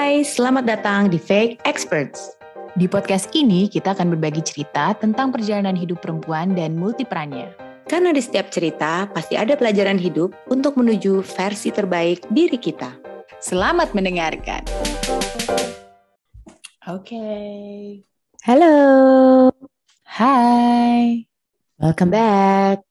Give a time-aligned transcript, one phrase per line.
[0.00, 2.32] Hai, selamat datang di Fake Experts.
[2.72, 7.52] Di podcast ini kita akan berbagi cerita tentang perjalanan hidup perempuan dan multiperannya.
[7.84, 12.96] Karena di setiap cerita pasti ada pelajaran hidup untuk menuju versi terbaik diri kita.
[13.44, 14.64] Selamat mendengarkan.
[16.88, 17.12] Oke.
[17.12, 18.00] Okay.
[18.48, 19.52] Halo.
[20.08, 21.28] Hai.
[21.76, 22.89] Welcome back.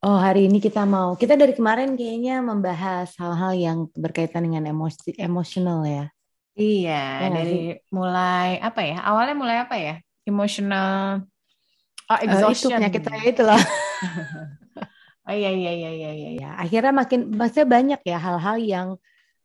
[0.00, 5.12] Oh, hari ini kita mau kita dari kemarin kayaknya membahas hal-hal yang berkaitan dengan emosi
[5.20, 6.08] emosional ya.
[6.56, 7.92] Iya, ya, dari sih?
[7.92, 8.96] mulai apa ya?
[9.04, 10.00] Awalnya mulai apa ya?
[10.24, 11.20] Emotional
[12.08, 12.72] oh, exhaustion.
[12.72, 13.60] Uh, itu penyakit saya itu loh.
[15.28, 16.30] oh iya iya iya iya iya.
[16.32, 18.88] Ya, akhirnya makin maksudnya banyak ya hal-hal yang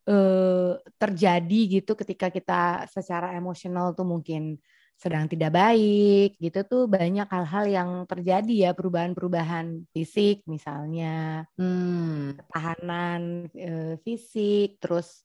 [0.07, 4.55] uh, terjadi gitu ketika kita secara emosional tuh mungkin
[4.95, 12.39] sedang tidak baik gitu tuh banyak hal-hal yang terjadi ya perubahan-perubahan fisik misalnya hmm.
[12.39, 15.19] ketahanan e, fisik terus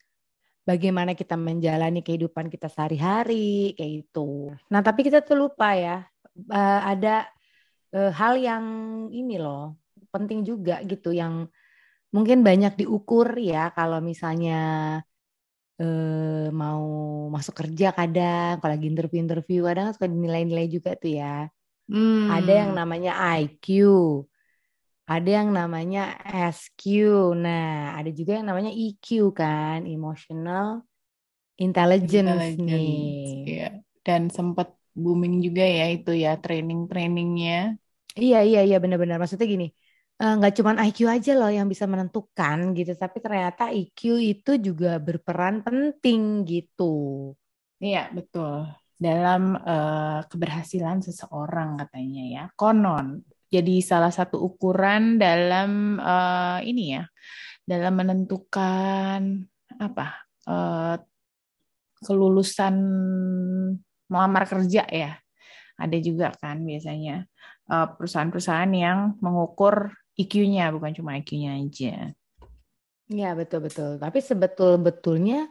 [0.67, 6.03] bagaimana kita menjalani kehidupan kita sehari-hari kayak itu nah tapi kita tuh lupa ya
[6.35, 7.31] e, ada
[7.95, 8.65] e, hal yang
[9.15, 9.79] ini loh
[10.11, 11.47] penting juga gitu yang
[12.11, 14.59] mungkin banyak diukur ya kalau misalnya
[15.81, 16.85] eh, mau
[17.35, 21.49] masuk kerja kadang kalau lagi interview-interview kadang suka dinilai-nilai juga tuh ya.
[21.91, 22.31] Hmm.
[22.37, 23.67] Ada yang namanya IQ,
[25.11, 26.01] ada yang namanya
[26.55, 26.83] SQ.
[27.35, 30.87] Nah, ada juga yang namanya EQ kan, emotional
[31.59, 32.95] intelligence, intelligence nih.
[33.51, 33.69] Iya.
[34.07, 37.77] Dan sempat booming juga ya itu ya training-trainingnya.
[38.15, 39.17] Iya iya iya benar-benar.
[39.23, 39.67] Maksudnya gini,
[40.21, 45.01] nggak uh, cuma IQ aja loh yang bisa menentukan gitu, tapi ternyata IQ itu juga
[45.01, 47.33] berperan penting gitu.
[47.81, 48.69] Iya betul
[49.01, 53.25] dalam uh, keberhasilan seseorang katanya ya konon.
[53.49, 57.09] Jadi salah satu ukuran dalam uh, ini ya
[57.65, 59.41] dalam menentukan
[59.81, 60.07] apa
[60.45, 61.01] uh,
[62.05, 62.77] kelulusan
[64.13, 65.17] melamar kerja ya
[65.81, 67.25] ada juga kan biasanya
[67.71, 71.97] perusahaan-perusahaan yang mengukur IQ-nya bukan cuma IQ-nya aja.
[73.11, 73.99] Iya betul betul.
[73.99, 75.51] Tapi sebetul betulnya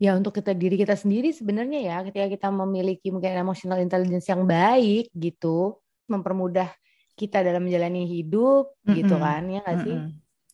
[0.00, 4.48] ya untuk kita diri kita sendiri sebenarnya ya ketika kita memiliki mungkin emotional intelligence yang
[4.48, 5.76] baik gitu
[6.08, 6.72] mempermudah
[7.14, 8.96] kita dalam menjalani hidup mm -hmm.
[8.96, 9.96] gitu kan ya nggak sih?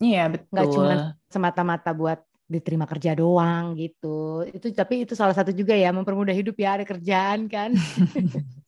[0.02, 0.32] Iya mm -hmm.
[0.34, 0.50] betul.
[0.52, 0.94] Nggak cuma
[1.30, 4.46] semata-mata buat diterima kerja doang gitu.
[4.50, 7.70] Itu tapi itu salah satu juga ya mempermudah hidup ya ada kerjaan kan.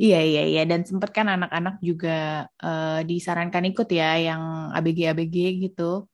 [0.00, 5.36] Iya iya iya dan sempat kan anak-anak juga uh, disarankan ikut ya yang ABG-ABG
[5.68, 6.08] gitu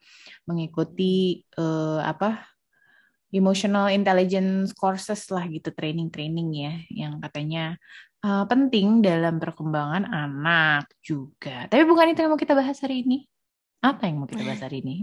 [0.49, 2.43] mengikuti uh, apa
[3.31, 7.77] emotional intelligence courses lah gitu training-training ya yang katanya
[8.25, 11.69] uh, penting dalam perkembangan anak juga.
[11.69, 13.29] Tapi bukan itu yang mau kita bahas hari ini.
[13.85, 14.97] Apa yang mau kita bahas hari ini?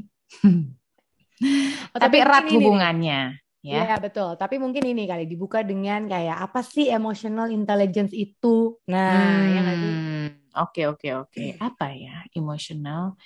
[1.96, 3.45] oh, tapi erat hubungannya.
[3.66, 3.82] Ya.
[3.82, 4.38] ya betul.
[4.38, 8.78] Tapi mungkin ini kali dibuka dengan kayak apa sih emotional intelligence itu?
[8.86, 9.50] Nah, hmm.
[9.50, 10.28] ya hmm,
[10.70, 11.46] Oke oke oke.
[11.58, 13.18] Apa ya emotional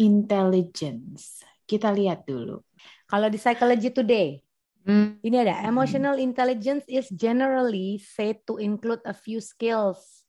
[0.00, 1.44] intelligence?
[1.68, 2.64] Kita lihat dulu.
[3.04, 4.40] Kalau di Psychology Today,
[4.88, 5.20] hmm.
[5.20, 10.24] ini ada emotional intelligence is generally said to include a few skills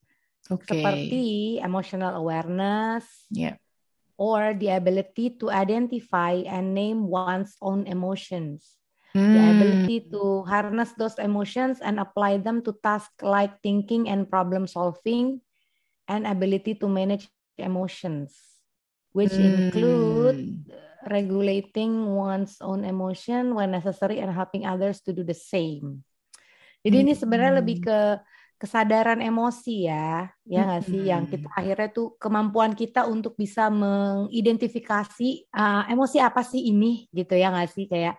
[0.52, 0.76] okay.
[0.76, 1.24] seperti
[1.64, 3.56] emotional awareness, yeah.
[4.20, 8.83] or the ability to identify and name one's own emotions
[9.14, 9.38] Hmm.
[9.38, 14.66] The ability to harness those emotions and apply them to tasks like thinking and problem
[14.66, 15.38] solving,
[16.10, 17.30] and ability to manage
[17.62, 18.34] emotions,
[19.14, 19.70] which hmm.
[19.70, 20.66] include
[21.06, 26.02] regulating one's own emotion when necessary and helping others to do the same.
[26.82, 27.06] Jadi hmm.
[27.06, 28.00] ini sebenarnya lebih ke
[28.58, 35.52] kesadaran emosi ya, ya nggak sih, yang kita akhirnya tuh kemampuan kita untuk bisa mengidentifikasi
[35.52, 38.16] uh, emosi apa sih ini, gitu ya nggak sih, kayak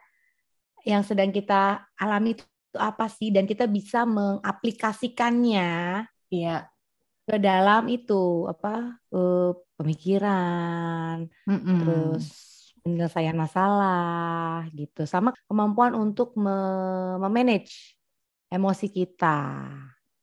[0.84, 2.44] yang sedang kita alami itu
[2.76, 6.56] apa sih dan kita bisa mengaplikasikannya ya
[7.24, 11.78] ke dalam itu apa uh, pemikiran mm -mm.
[11.80, 12.26] terus
[12.84, 16.52] penyelesaian masalah gitu sama kemampuan untuk me
[17.16, 17.96] memanage
[18.52, 19.40] emosi kita.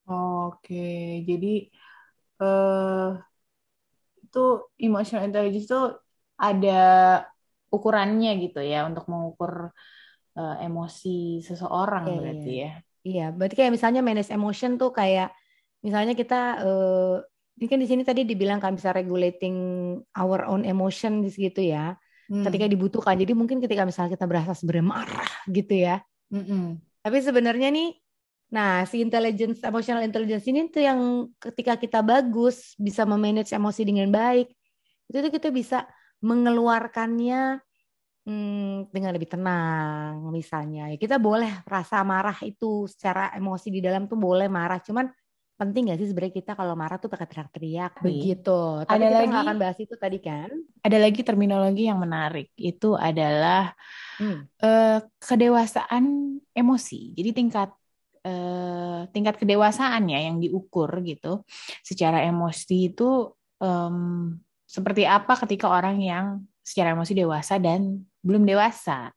[0.06, 1.74] Oke, jadi
[2.38, 3.18] uh,
[4.22, 4.44] itu
[4.78, 5.82] emotional intelligence itu
[6.38, 6.82] ada
[7.74, 9.74] ukurannya gitu ya untuk mengukur
[10.38, 12.18] uh, emosi seseorang okay.
[12.20, 12.72] berarti ya.
[13.02, 15.34] Iya, berarti kayak misalnya manage emotion tuh kayak
[15.82, 17.18] misalnya kita uh,
[17.58, 19.58] ini kan di sini tadi dibilang kan bisa regulating
[20.18, 21.98] our own emotion gitu ya.
[22.32, 22.46] Hmm.
[22.48, 23.18] Ketika dibutuhkan.
[23.18, 26.00] Jadi mungkin ketika misalnya kita berasa sebenarnya marah gitu ya.
[26.32, 26.66] Mm -mm.
[27.04, 28.02] Tapi sebenarnya nih
[28.52, 34.12] Nah, si intelligence, emotional intelligence ini tuh yang ketika kita bagus, bisa memanage emosi dengan
[34.12, 34.52] baik,
[35.08, 35.88] itu tuh kita bisa
[36.20, 37.64] mengeluarkannya
[38.26, 40.92] hmm, dengan lebih tenang misalnya.
[40.94, 45.10] Ya, kita boleh rasa marah itu secara emosi di dalam tuh boleh marah, cuman
[45.62, 48.82] penting gak sih sebenarnya kita kalau marah tuh pakai teriak-teriak begitu.
[48.82, 50.50] Tapi ada kita lagi, akan bahas itu tadi kan.
[50.82, 53.70] Ada lagi terminologi yang menarik itu adalah
[54.18, 54.58] hmm.
[54.58, 56.04] uh, kedewasaan
[56.58, 57.14] emosi.
[57.14, 57.70] Jadi tingkat
[58.26, 61.46] uh, tingkat kedewasaan ya yang diukur gitu
[61.86, 63.30] secara emosi itu
[63.62, 64.34] um,
[64.66, 66.26] seperti apa ketika orang yang
[66.62, 69.10] secara emosi dewasa dan belum dewasa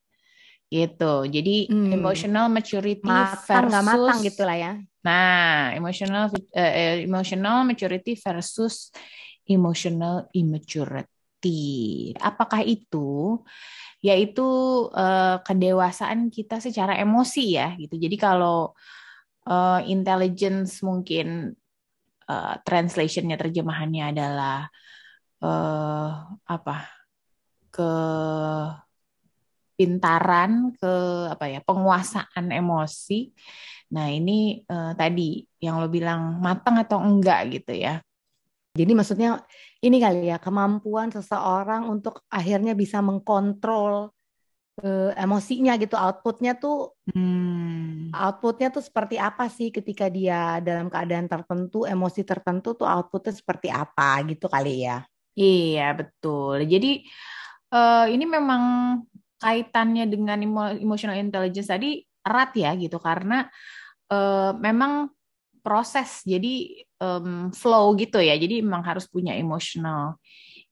[0.72, 1.28] gitu.
[1.28, 1.92] Jadi hmm.
[1.94, 4.72] emotional maturity matang, versus matang gitu lah ya.
[5.04, 8.90] Nah, emotional uh, emotional maturity versus
[9.44, 12.10] emotional immaturity.
[12.18, 13.38] Apakah itu
[14.04, 14.44] yaitu
[14.92, 17.96] uh, kedewasaan kita secara emosi ya gitu.
[17.96, 18.76] Jadi kalau
[19.48, 21.56] uh, intelligence mungkin
[22.28, 24.68] uh, translationnya terjemahannya adalah
[25.40, 26.08] uh,
[26.44, 27.03] apa
[27.74, 27.92] ke
[29.74, 30.94] pintaran ke
[31.34, 33.34] apa ya penguasaan emosi.
[33.90, 37.98] Nah ini uh, tadi yang lo bilang matang atau enggak gitu ya.
[38.74, 39.42] Jadi maksudnya
[39.82, 44.10] ini kali ya kemampuan seseorang untuk akhirnya bisa mengkontrol
[44.82, 48.10] uh, emosinya gitu outputnya tuh hmm.
[48.10, 53.70] outputnya tuh seperti apa sih ketika dia dalam keadaan tertentu emosi tertentu tuh outputnya seperti
[53.70, 55.06] apa gitu kali ya.
[55.34, 56.66] Iya betul.
[56.66, 57.06] Jadi
[57.74, 58.62] uh, ini memang
[59.42, 60.38] kaitannya dengan
[60.78, 63.44] emotional intelligence tadi erat ya gitu karena
[64.08, 65.12] uh, memang
[65.60, 68.36] proses jadi um, flow gitu ya.
[68.36, 70.20] Jadi memang harus punya emotional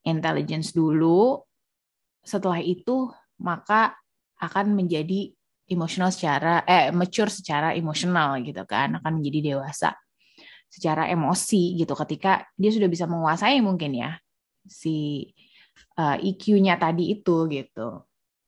[0.05, 1.41] intelligence dulu.
[2.23, 3.11] Setelah itu
[3.43, 3.97] maka
[4.39, 5.33] akan menjadi
[5.67, 9.01] emotional secara eh mature secara emosional gitu kan.
[9.01, 9.97] Akan menjadi dewasa
[10.73, 14.17] secara emosi gitu ketika dia sudah bisa menguasai mungkin ya
[14.65, 15.29] si
[15.99, 18.02] uh, eh, EQ-nya tadi itu gitu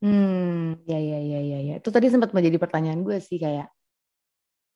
[0.05, 1.75] Hmm, ya ya ya ya ya.
[1.81, 3.73] Itu tadi sempat menjadi pertanyaan gue sih kayak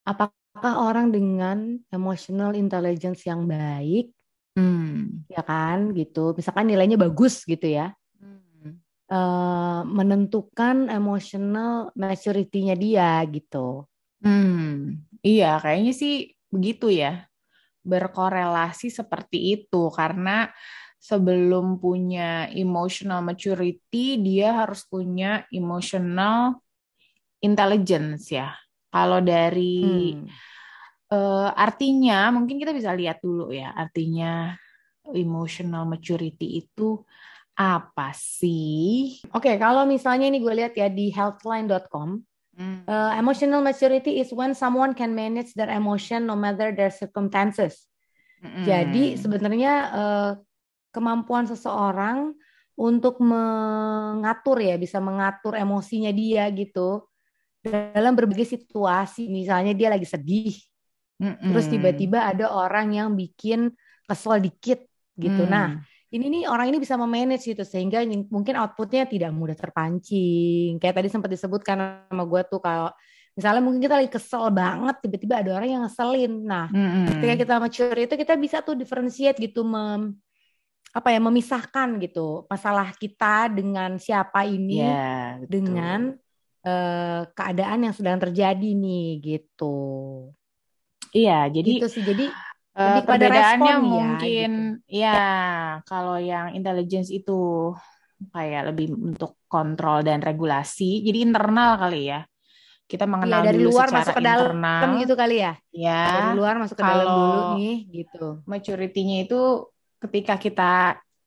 [0.08, 4.08] apakah orang dengan emotional intelligence yang baik,
[4.56, 5.28] hmm.
[5.28, 8.80] ya kan gitu, misalkan nilainya bagus gitu ya, hmm.
[9.12, 13.84] uh, menentukan emotional maturity-nya dia gitu.
[14.24, 17.28] Hmm, iya kayaknya sih begitu ya,
[17.84, 20.48] berkorelasi seperti itu karena
[20.98, 26.58] sebelum punya emotional maturity dia harus punya emotional
[27.38, 28.50] intelligence ya.
[28.90, 30.26] Kalau dari hmm.
[31.14, 34.58] uh, artinya mungkin kita bisa lihat dulu ya artinya
[35.14, 37.00] emotional maturity itu
[37.58, 39.18] apa sih?
[39.34, 42.22] Oke, okay, kalau misalnya ini gue lihat ya di healthline.com,
[42.54, 42.86] hmm.
[42.86, 47.90] uh, emotional maturity is when someone can manage their emotion no matter their circumstances.
[48.38, 48.62] Hmm.
[48.62, 50.30] Jadi sebenarnya uh,
[50.98, 52.34] kemampuan seseorang
[52.78, 57.06] untuk mengatur ya, bisa mengatur emosinya dia gitu
[57.62, 59.26] dalam berbagai situasi.
[59.26, 60.54] Misalnya dia lagi sedih,
[61.18, 61.50] mm-hmm.
[61.54, 63.70] terus tiba-tiba ada orang yang bikin
[64.06, 64.82] kesel dikit
[65.18, 65.42] gitu.
[65.46, 65.50] Mm.
[65.50, 65.68] Nah,
[66.14, 70.78] ini nih orang ini bisa memanage gitu sehingga mungkin outputnya tidak mudah terpancing.
[70.78, 72.88] Kayak tadi sempat disebutkan sama gue tuh kalau
[73.34, 76.32] misalnya mungkin kita lagi kesel banget tiba-tiba ada orang yang ngeselin.
[76.46, 77.04] Nah, mm-hmm.
[77.18, 80.14] ketika kita mature itu kita bisa tuh differentiate gitu mem
[80.92, 86.16] apa ya memisahkan gitu masalah kita dengan siapa ini ya, dengan
[86.64, 89.76] uh, keadaan yang sedang terjadi nih gitu.
[91.12, 92.28] Iya, jadi itu sih jadi
[92.76, 94.50] uh, perbedaannya respon, mungkin
[94.84, 95.00] ya, gitu.
[95.00, 95.20] ya
[95.88, 97.72] kalau yang intelligence itu
[98.34, 102.22] kayak lebih untuk kontrol dan regulasi, jadi internal kali ya.
[102.88, 105.00] Kita iya, mengenal ya, dari dulu luar masuk ke dalam internal.
[105.04, 105.52] gitu kali ya.
[105.76, 106.02] Ya.
[106.08, 108.26] Dari luar masuk ke dalam dulu nih gitu.
[108.48, 109.40] Maturity-nya itu
[109.98, 110.72] ketika kita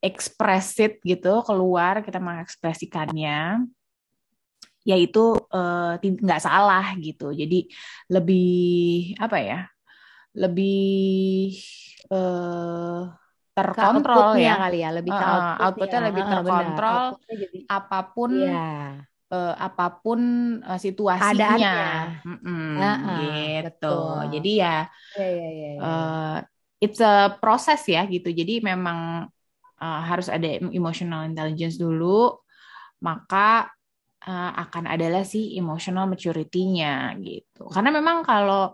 [0.01, 3.69] express it gitu keluar kita mengekspresikannya
[4.81, 7.69] yaitu uh, nggak salah gitu jadi
[8.09, 9.59] lebih apa ya
[10.33, 11.53] lebih
[12.09, 13.13] uh,
[13.53, 16.07] terkontrol ya kali ya lebih ke output uh, outputnya ya.
[16.09, 18.69] lebih terkontrol outputnya jadi, apa pun ya.
[19.29, 20.19] uh, apa pun
[20.65, 21.75] uh, situasinya
[22.25, 24.17] mm -mm, uh, uh, gitu betul.
[24.33, 24.77] jadi ya,
[25.19, 25.81] ya, ya, ya, ya.
[25.83, 26.37] Uh,
[26.81, 28.33] it's a proses ya gitu.
[28.33, 29.29] Jadi memang
[29.77, 32.33] uh, harus ada emotional intelligence dulu,
[33.05, 33.69] maka
[34.25, 37.69] uh, akan adalah si emotional maturity-nya gitu.
[37.69, 38.73] Karena memang kalau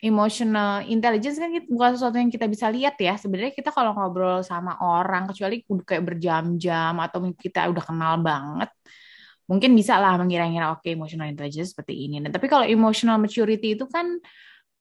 [0.00, 3.14] emotional intelligence kan bukan sesuatu yang kita bisa lihat ya.
[3.14, 8.74] Sebenarnya kita kalau ngobrol sama orang kecuali kayak berjam-jam atau kita udah kenal banget,
[9.46, 12.18] mungkin bisa lah mengira-ngira oke okay, emotional intelligence seperti ini.
[12.18, 14.18] Nah, tapi kalau emotional maturity itu kan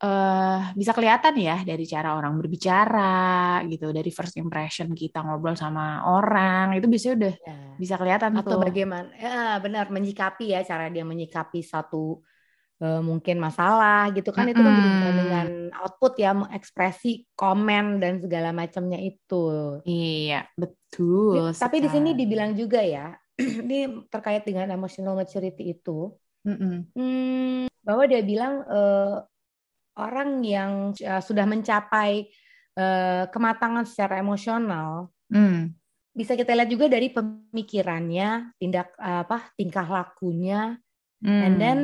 [0.03, 6.08] uh, bisa kelihatan ya dari cara orang berbicara gitu, dari first impression kita ngobrol sama
[6.08, 7.56] orang itu biasanya udah ya.
[7.75, 8.63] bisa kelihatan atau tuh.
[8.63, 12.24] bagaimana ya benar menyikapi ya cara dia menyikapi satu
[12.84, 14.60] uh, mungkin masalah gitu kan mm -hmm.
[14.60, 15.48] itu kan dengan
[15.84, 22.79] output ya ekspresi komen dan segala macamnya itu iya betul tapi di sini dibilang juga
[22.84, 23.15] ya
[23.63, 26.75] ini terkait dengan emotional maturity itu mm -hmm.
[26.96, 29.24] hmm, bahwa dia bilang uh,
[30.00, 32.32] orang yang uh, sudah mencapai
[32.79, 35.75] uh, kematangan secara emosional mm.
[36.15, 40.79] bisa kita lihat juga dari pemikirannya tindak uh, apa tingkah lakunya
[41.20, 41.41] mm.
[41.44, 41.77] and then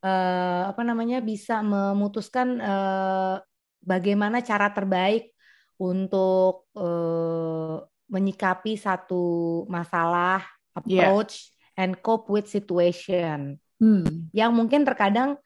[0.00, 3.36] uh, apa namanya bisa memutuskan uh,
[3.84, 5.32] bagaimana cara terbaik
[5.80, 10.44] untuk uh, menyikapi satu masalah
[10.84, 11.08] iya.
[11.08, 11.86] approach yeah.
[11.86, 14.28] and cope with situation hmm.
[14.34, 15.38] yang mungkin terkadang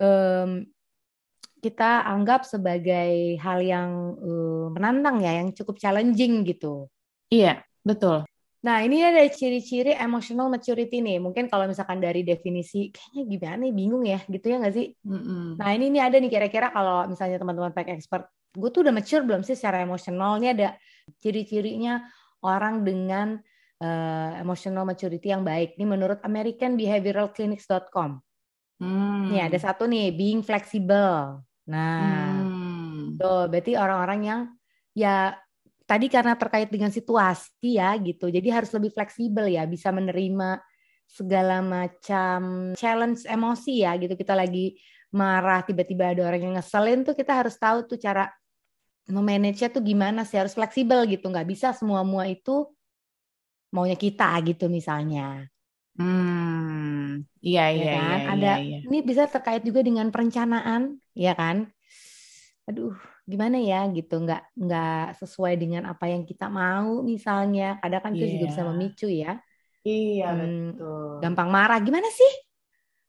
[0.00, 0.64] um,
[1.62, 6.90] kita anggap sebagai hal yang uh, menantang ya yang cukup challenging gitu
[7.30, 8.26] iya betul
[8.62, 11.18] Nah, ini ada ciri-ciri emotional maturity nih.
[11.18, 14.94] Mungkin kalau misalkan dari definisi, kayaknya gimana nih, bingung ya, gitu ya nggak sih?
[15.02, 15.58] Mm-hmm.
[15.58, 19.26] Nah, ini, ini ada nih kira-kira kalau misalnya teman-teman pack expert, gue tuh udah mature
[19.26, 20.38] belum sih secara emosional?
[20.38, 20.78] Ini ada
[21.18, 22.06] ciri-cirinya
[22.46, 23.42] orang dengan
[23.82, 25.74] uh, emotional maturity yang baik.
[25.74, 28.22] Ini menurut American Behavioral Clinics.com.
[28.78, 29.26] Hmm.
[29.26, 31.42] Nih ada satu nih, being flexible.
[31.70, 33.20] Nah, hmm.
[33.20, 34.40] tuh berarti orang-orang yang
[34.96, 35.36] ya
[35.86, 38.32] tadi karena terkait dengan situasi ya gitu.
[38.32, 40.58] Jadi harus lebih fleksibel ya, bisa menerima
[41.06, 44.16] segala macam challenge emosi ya gitu.
[44.16, 44.74] Kita lagi
[45.12, 48.32] marah tiba-tiba ada orang yang ngeselin tuh kita harus tahu tuh cara
[49.12, 52.64] memanage-nya tuh gimana sih harus fleksibel gitu nggak bisa semua mua itu
[53.68, 55.44] maunya kita gitu misalnya
[56.00, 58.00] hmm iya iya, ya kan?
[58.00, 58.78] iya ada iya, iya.
[58.88, 61.68] ini bisa terkait juga dengan perencanaan ya kan?
[62.68, 67.78] Aduh gimana ya gitu nggak nggak sesuai dengan apa yang kita mau misalnya.
[67.80, 68.32] Kadang kan itu yeah.
[68.36, 68.68] juga bisa iya.
[68.68, 69.32] memicu ya.
[69.82, 70.38] Iya hmm,
[70.78, 71.12] betul.
[71.22, 71.78] gampang marah.
[71.82, 72.32] Gimana sih?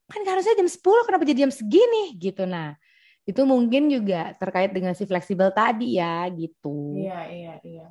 [0.09, 2.17] Kan harusnya jam 10 kenapa jadi jam segini?
[2.17, 2.43] Gitu.
[2.49, 2.77] Nah
[3.23, 6.97] itu mungkin juga terkait dengan si fleksibel tadi ya gitu.
[6.99, 7.87] Iya iya iya.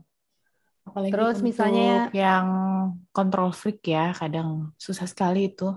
[0.83, 2.47] Apalagi terus misalnya yang
[3.15, 5.71] kontrol freak ya kadang susah sekali itu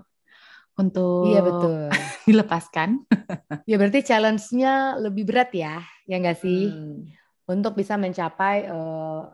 [0.75, 1.88] untuk iya betul
[2.29, 3.08] dilepaskan.
[3.70, 6.72] ya berarti challenge-nya lebih berat ya, ya nggak sih?
[6.72, 7.08] Hmm.
[7.46, 9.29] Untuk bisa mencapai uh,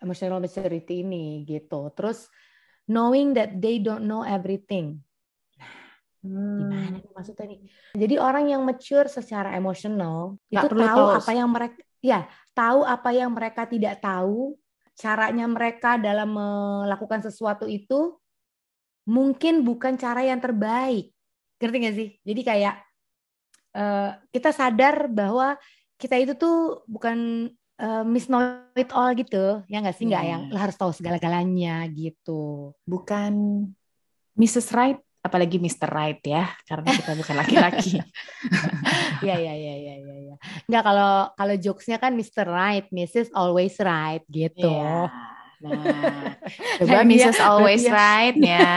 [0.00, 1.90] emotional maturity ini gitu.
[1.92, 2.30] Terus
[2.88, 5.00] knowing that they don't know everything.
[6.24, 6.72] Hmm.
[6.72, 7.60] Gimana nih maksudnya nih?
[7.92, 12.20] Jadi orang yang mature secara emosional itu tahu, tahu apa yang mereka ya,
[12.56, 14.56] tahu apa yang mereka tidak tahu,
[14.96, 18.16] caranya mereka dalam melakukan sesuatu itu
[19.04, 21.12] mungkin bukan cara yang terbaik.
[21.60, 22.08] Ngerti gak sih?
[22.24, 22.74] Jadi kayak
[23.76, 25.56] uh, kita sadar bahwa
[25.96, 27.48] kita itu tuh bukan
[27.80, 28.42] uh, miss know
[28.76, 29.64] it all gitu.
[29.70, 30.08] Ya gak sih?
[30.08, 30.32] Nggak yeah.
[30.36, 32.72] yang lo harus tahu segala-galanya gitu.
[32.84, 33.32] Bukan
[34.34, 34.74] Mrs.
[34.74, 35.88] Right apalagi Mr.
[35.88, 37.96] Right ya karena kita bukan laki-laki.
[39.24, 40.16] Iya iya iya iya iya.
[40.20, 40.36] Ya.
[40.68, 42.44] Enggak kalau kalau jokesnya kan Mr.
[42.44, 43.32] Right, Mrs.
[43.32, 44.68] Always Right gitu.
[44.68, 45.08] Yeah.
[45.62, 46.34] Nah,
[46.82, 47.38] coba Mrs.
[47.38, 47.94] Always dia.
[47.94, 48.70] Right ya.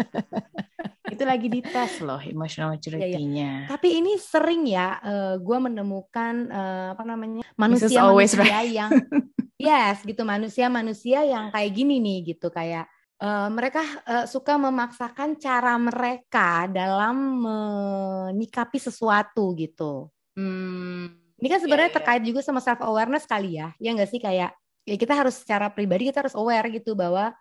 [1.16, 3.16] itu lagi dites loh emotional maturity-nya.
[3.16, 3.70] Ya, ya.
[3.70, 8.68] Tapi ini sering ya, uh, eh, gue menemukan uh, apa namanya manusia manusia right.
[8.68, 8.90] yang
[9.56, 12.90] yes gitu manusia manusia yang kayak gini nih gitu kayak
[13.22, 20.12] uh, mereka uh, suka memaksakan cara mereka dalam menyikapi sesuatu gitu.
[20.36, 22.04] Hmm, ini kan sebenarnya yeah, yeah.
[22.04, 24.52] terkait juga sama self awareness kali ya, ya nggak sih kayak
[24.86, 27.34] ya kita harus secara pribadi kita harus aware gitu bahwa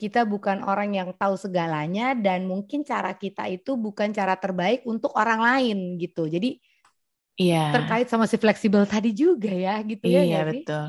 [0.00, 5.14] kita bukan orang yang tahu segalanya dan mungkin cara kita itu bukan cara terbaik untuk
[5.14, 6.26] orang lain gitu.
[6.26, 6.58] Jadi
[7.32, 7.72] Iya.
[7.72, 10.28] Terkait sama si fleksibel tadi juga ya gitu iya, ya.
[10.28, 10.84] Iya betul.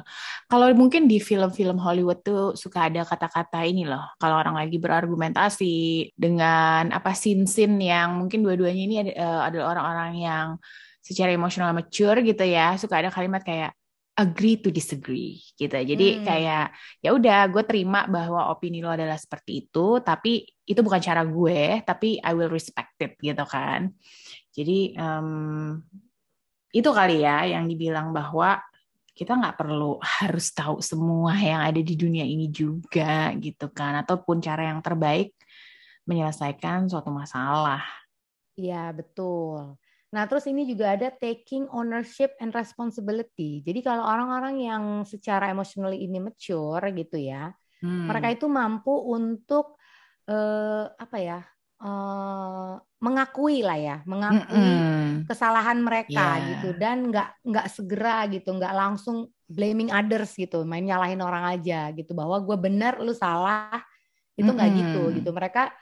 [0.52, 4.04] Kalau mungkin di film-film Hollywood tuh suka ada kata-kata ini loh.
[4.20, 10.48] Kalau orang lagi berargumentasi dengan apa sin-sin yang mungkin dua-duanya ini uh, adalah orang-orang yang
[11.00, 12.76] secara emosional mature gitu ya.
[12.76, 13.72] Suka ada kalimat kayak
[14.14, 15.74] agree to disagree gitu.
[15.74, 16.24] Jadi hmm.
[16.26, 16.66] kayak
[17.02, 21.82] ya udah gue terima bahwa opini lo adalah seperti itu, tapi itu bukan cara gue,
[21.82, 23.90] tapi I will respect it gitu kan.
[24.54, 25.82] Jadi um,
[26.74, 28.62] itu kali ya yang dibilang bahwa
[29.14, 34.38] kita nggak perlu harus tahu semua yang ada di dunia ini juga gitu kan, ataupun
[34.46, 35.34] cara yang terbaik
[36.06, 37.82] menyelesaikan suatu masalah.
[38.54, 39.82] Iya betul.
[40.14, 43.66] Nah, terus ini juga ada taking ownership and responsibility.
[43.66, 47.50] Jadi kalau orang-orang yang secara emotionally ini mature gitu ya,
[47.82, 48.14] hmm.
[48.14, 49.82] mereka itu mampu untuk
[50.30, 51.40] uh, apa ya,
[51.82, 55.10] uh, mengakui lah ya, mengakui mm -mm.
[55.26, 56.46] kesalahan mereka yeah.
[56.56, 61.90] gitu dan nggak nggak segera gitu, nggak langsung blaming others gitu, main nyalahin orang aja
[61.92, 63.82] gitu bahwa gue benar, lu salah,
[64.38, 65.30] itu nggak mm gitu gitu.
[65.34, 65.74] Mereka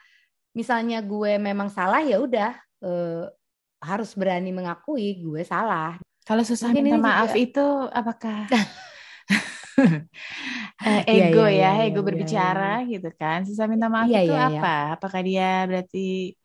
[0.56, 3.28] misalnya gue memang salah ya udah uh,
[3.82, 5.98] harus berani mengakui gue salah.
[6.22, 7.42] Kalau susah Mungkin minta maaf juga...
[7.42, 8.46] itu apakah
[10.86, 12.92] uh, ego ya, ya, ya, ego ya, berbicara ya, ya.
[12.94, 13.42] gitu kan.
[13.44, 14.76] Susah minta maaf ya, itu ya, apa?
[14.78, 14.94] Ya.
[14.96, 16.38] Apakah dia berarti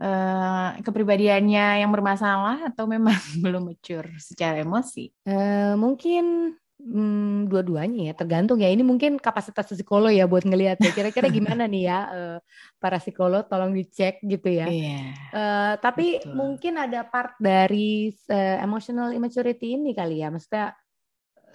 [0.00, 3.14] uh, kepribadiannya yang bermasalah atau memang
[3.44, 5.12] belum mature secara emosi?
[5.28, 8.66] Uh, mungkin Hmm, dua-duanya ya, tergantung ya.
[8.66, 10.90] Ini mungkin kapasitas psikolog ya buat ngelihat ya.
[10.90, 12.38] Kira-kira gimana nih ya uh,
[12.82, 14.66] para psikolog, tolong dicek gitu ya.
[14.66, 16.34] Yeah, uh, tapi betul.
[16.34, 20.34] mungkin ada part dari uh, emotional immaturity ini kali ya.
[20.34, 20.74] Maksudnya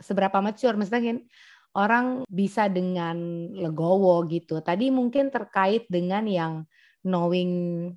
[0.02, 1.20] seberapa mature maksudnya kan
[1.78, 6.54] orang bisa dengan legowo gitu tadi mungkin terkait dengan yang
[7.06, 7.94] knowing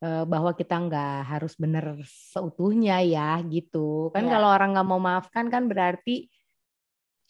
[0.00, 4.32] bahwa kita nggak harus benar seutuhnya ya gitu kan yeah.
[4.32, 6.32] kalau orang nggak mau maafkan kan berarti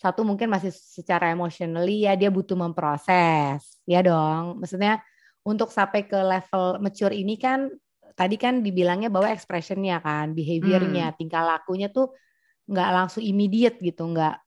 [0.00, 5.02] satu mungkin masih secara emotionally ya dia butuh memproses ya dong maksudnya
[5.44, 7.68] untuk sampai ke level mature ini kan
[8.16, 11.16] tadi kan dibilangnya bahwa expressionnya kan behaviornya hmm.
[11.20, 12.16] tingkah lakunya tuh
[12.70, 14.40] nggak langsung immediate gitu nggak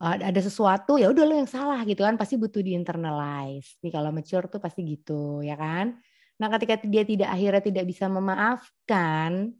[0.00, 4.08] ada sesuatu ya udah lo yang salah gitu kan pasti butuh di internalize nih kalau
[4.08, 6.00] mature tuh pasti gitu ya kan
[6.40, 9.52] nah ketika dia tidak akhirnya tidak bisa memaafkan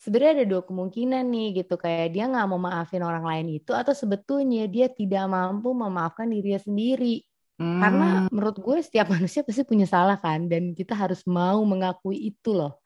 [0.00, 3.92] sebenarnya ada dua kemungkinan nih gitu kayak dia nggak mau maafin orang lain itu atau
[3.92, 7.22] sebetulnya dia tidak mampu memaafkan dirinya sendiri
[7.60, 7.78] hmm.
[7.78, 12.50] karena menurut gue setiap manusia pasti punya salah kan dan kita harus mau mengakui itu
[12.50, 12.82] loh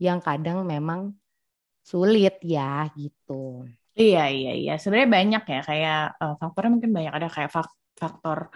[0.00, 1.12] yang kadang memang
[1.84, 3.68] sulit ya gitu.
[3.94, 7.50] Iya iya iya sebenarnya banyak ya kayak uh, faktornya mungkin banyak ada kayak
[7.94, 8.50] faktor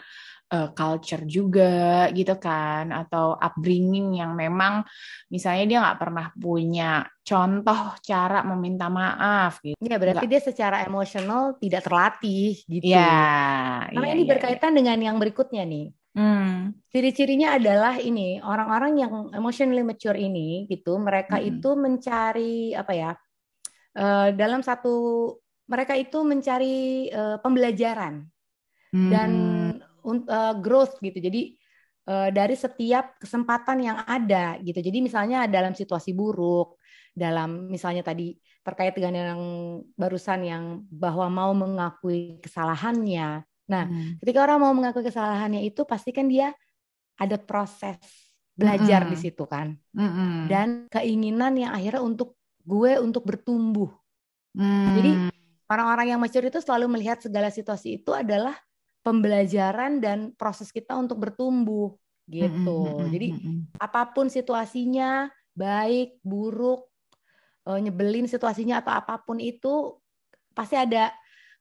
[0.52, 4.84] uh, culture juga gitu kan atau upbringing yang memang
[5.28, 9.76] misalnya dia nggak pernah punya contoh cara meminta maaf gitu.
[9.76, 10.32] Iya berarti gak.
[10.32, 12.88] dia secara emosional tidak terlatih gitu.
[12.88, 13.12] Iya.
[13.92, 14.76] Karena ya, ini ya, berkaitan ya.
[14.80, 15.86] dengan yang berikutnya nih.
[16.18, 16.74] Hmm.
[16.90, 21.46] Ciri-cirinya adalah ini orang-orang yang emotionally mature ini gitu, mereka hmm.
[21.46, 23.12] itu mencari apa ya?
[23.94, 24.94] Uh, dalam satu
[25.68, 28.24] mereka itu mencari uh, pembelajaran
[28.94, 29.10] hmm.
[30.08, 31.18] Uh, growth gitu.
[31.20, 31.56] Jadi
[32.08, 34.80] uh, dari setiap kesempatan yang ada gitu.
[34.80, 36.80] Jadi misalnya dalam situasi buruk,
[37.12, 39.42] dalam misalnya tadi terkait dengan yang
[39.96, 44.24] barusan yang bahwa mau mengakui kesalahannya Nah, hmm.
[44.24, 46.56] ketika orang mau mengakui kesalahannya itu pasti kan dia
[47.20, 48.00] ada proses
[48.56, 49.10] belajar hmm.
[49.12, 49.76] di situ kan.
[49.92, 50.48] Hmm.
[50.48, 53.92] Dan keinginan yang akhirnya untuk gue untuk bertumbuh.
[54.56, 54.96] Hmm.
[54.96, 55.10] Jadi
[55.68, 58.56] orang-orang yang mature itu selalu melihat segala situasi itu adalah
[59.08, 61.96] pembelajaran dan proses kita untuk bertumbuh
[62.28, 63.08] gitu.
[63.08, 63.32] Jadi
[63.80, 66.84] apa pun situasinya, baik, buruk,
[67.64, 69.96] eh, nyebelin situasinya atau apa pun itu
[70.52, 71.08] pasti ada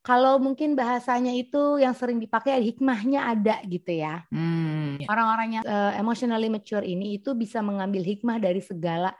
[0.03, 4.23] kalau mungkin bahasanya itu yang sering dipakai hikmahnya ada gitu ya.
[4.31, 5.03] Hmm.
[5.03, 9.11] Orang-orang yang uh, emotionally mature ini itu bisa mengambil hikmah dari segala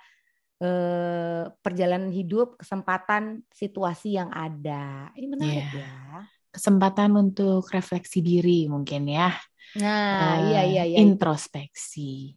[0.64, 5.12] uh, perjalanan hidup, kesempatan, situasi yang ada.
[5.12, 5.84] Ini menarik yeah.
[5.84, 6.24] ya.
[6.58, 9.30] Kesempatan untuk refleksi diri mungkin ya.
[9.78, 10.98] Nah, uh, iya iya iya.
[11.06, 12.34] Introspeksi.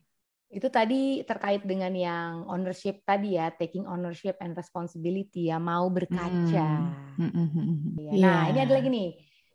[0.53, 6.91] Itu tadi terkait dengan yang ownership tadi ya, taking ownership and responsibility ya, mau berkaca.
[7.17, 7.33] Hmm.
[7.33, 8.13] Hmm, hmm, ya.
[8.19, 9.11] Nah, ini ada lagi nih.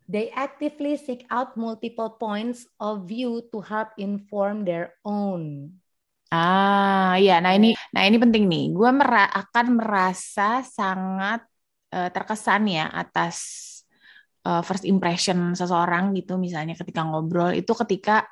[0.06, 5.74] They actively seek out multiple points of view to help inform their own.
[6.30, 7.42] Ah, ya.
[7.42, 8.70] Nah ini, nah ini penting nih.
[8.70, 11.42] Gue mera akan merasa sangat
[11.90, 13.36] uh, terkesan ya atas
[14.46, 18.30] uh, first impression seseorang gitu, misalnya ketika ngobrol itu ketika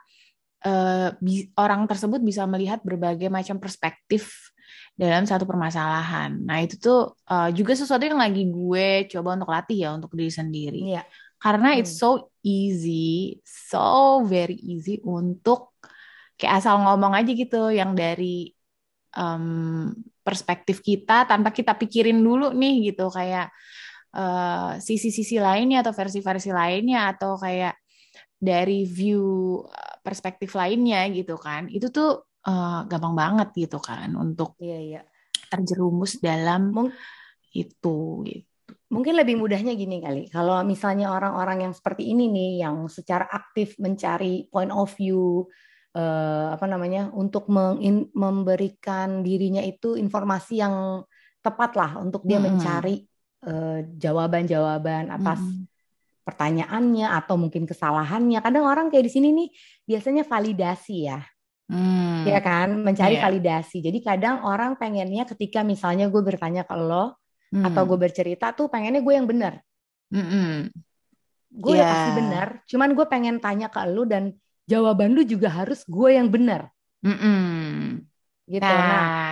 [0.63, 1.11] uh,
[1.57, 4.53] orang tersebut bisa melihat berbagai macam perspektif
[4.93, 6.37] dalam satu permasalahan.
[6.45, 10.29] Nah itu tuh uh, juga sesuatu yang lagi gue coba untuk latih ya untuk diri
[10.29, 10.79] sendiri.
[10.93, 11.03] Iya.
[11.41, 11.79] Karena hmm.
[11.81, 15.75] it's so easy, so very easy untuk
[16.37, 18.53] kayak asal ngomong aja gitu yang dari
[19.17, 19.91] um,
[20.23, 23.51] perspektif kita tanpa kita pikirin dulu nih gitu kayak
[24.13, 27.73] sisi sisi-sisi lainnya atau versi-versi lainnya atau kayak
[28.37, 29.57] dari view
[30.05, 35.01] perspektif lainnya gitu kan itu tuh uh, gampang banget gitu kan untuk iya, iya.
[35.49, 36.89] terjerumus dalam Mung
[37.53, 38.49] itu gitu.
[38.93, 43.73] Mungkin lebih mudahnya gini kali, kalau misalnya orang-orang yang seperti ini nih, yang secara aktif
[43.81, 45.49] mencari point of view,
[45.97, 51.01] uh, apa namanya, untuk memberikan dirinya itu informasi yang
[51.41, 52.45] tepat lah untuk dia hmm.
[52.45, 52.95] mencari
[53.45, 55.73] uh, jawaban-jawaban atas hmm
[56.23, 58.39] pertanyaannya atau mungkin kesalahannya.
[58.39, 59.49] Kadang orang kayak di sini nih
[59.83, 61.19] biasanya validasi ya.
[61.67, 62.23] Hmm.
[62.27, 63.23] Ya kan, mencari yeah.
[63.27, 63.83] validasi.
[63.83, 67.19] Jadi kadang orang pengennya ketika misalnya gue bertanya ke lo
[67.51, 67.63] hmm.
[67.63, 69.59] atau gue bercerita tuh pengennya gue yang benar.
[70.11, 70.71] Hmm.
[71.53, 71.87] Gue yeah.
[71.87, 74.33] pasti benar, cuman gue pengen tanya ke lo dan
[74.65, 76.71] jawaban lu juga harus gue yang benar.
[77.03, 78.07] Hmm
[78.47, 78.63] gitu.
[78.63, 79.27] Nah, nah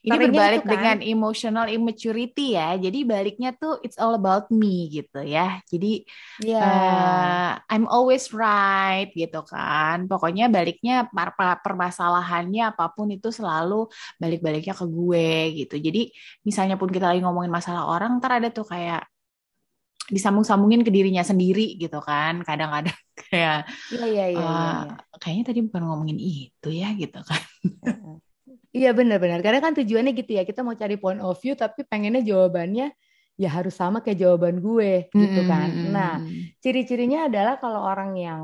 [0.00, 2.72] ini berbalik kan, dengan emotional immaturity ya.
[2.80, 5.60] Jadi baliknya tuh it's all about me gitu ya.
[5.68, 6.08] Jadi
[6.40, 6.64] yeah.
[6.64, 10.08] uh, I'm always right gitu kan.
[10.08, 15.30] Pokoknya baliknya per permasalahannya apa pun itu selalu balik-baliknya ke gue
[15.64, 15.76] gitu.
[15.76, 16.08] Jadi
[16.48, 19.04] misalnya pun kita lagi ngomongin masalah orang, ntar ada tuh kayak
[20.10, 22.98] disambung-sambungin ke dirinya sendiri gitu kan kadang-kadang
[23.30, 24.94] kayak iya, iya, iya, uh, iya.
[25.22, 27.38] kayaknya tadi bukan ngomongin itu ya gitu kan
[28.70, 29.42] Iya benar-benar.
[29.42, 30.42] Karena kan tujuannya gitu ya.
[30.46, 32.94] Kita mau cari point of view tapi pengennya jawabannya
[33.40, 35.68] ya harus sama kayak jawaban gue gitu kan.
[35.96, 36.20] Nah,
[36.60, 38.40] ciri-cirinya adalah kalau orang yang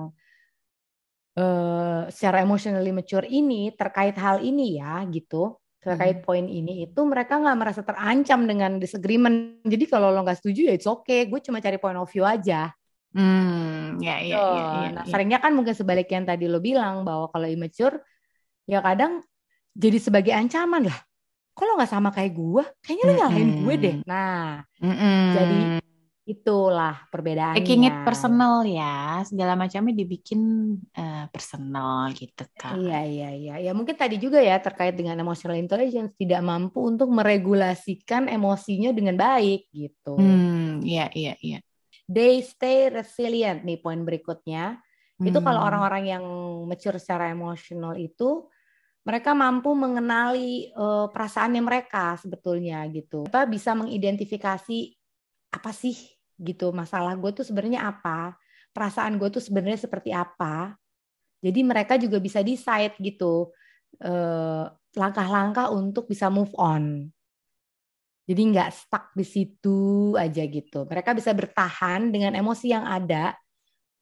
[1.36, 6.26] uh, secara emotionally mature ini terkait hal ini ya gitu terkait hmm.
[6.26, 9.62] poin ini itu mereka nggak merasa terancam dengan disagreement.
[9.62, 11.30] Jadi kalau lo nggak setuju ya it's okay.
[11.30, 12.74] Gue cuma cari point of view aja.
[13.14, 15.08] Hmm, ya, ya, ya, ya, Nah, ya.
[15.08, 18.02] seringnya kan mungkin sebaliknya yang tadi lo bilang bahwa kalau immature
[18.66, 19.22] ya kadang
[19.76, 20.98] jadi sebagai ancaman lah.
[21.56, 23.96] Kalau nggak sama kayak gue, kayaknya lo nyalahin gue deh.
[24.04, 25.20] Nah, mm-hmm.
[25.32, 25.58] jadi
[26.26, 27.62] itulah perbedaannya.
[27.62, 32.76] Making it personal ya, segala macamnya dibikin uh, personal gitu kan.
[32.76, 33.54] Iya iya iya.
[33.62, 39.14] Ya mungkin tadi juga ya terkait dengan emotional intelligence tidak mampu untuk meregulasikan emosinya dengan
[39.14, 40.18] baik gitu.
[40.18, 41.62] Hmm, iya iya iya.
[42.10, 44.82] They stay resilient nih poin berikutnya.
[45.16, 45.24] Hmm.
[45.30, 45.68] Itu kalau hmm.
[45.72, 46.24] orang-orang yang
[46.66, 48.50] mature secara emosional itu
[49.06, 53.22] mereka mampu mengenali uh, perasaannya mereka sebetulnya gitu.
[53.30, 54.78] Kita bisa mengidentifikasi
[55.54, 55.94] apa sih
[56.36, 58.34] gitu masalah gue tuh sebenarnya apa,
[58.74, 60.74] perasaan gue tuh sebenarnya seperti apa.
[61.38, 63.54] Jadi mereka juga bisa decide gitu
[63.96, 67.08] langkah langkah-langkah untuk bisa move on.
[68.26, 70.82] Jadi nggak stuck di situ aja gitu.
[70.82, 73.38] Mereka bisa bertahan dengan emosi yang ada.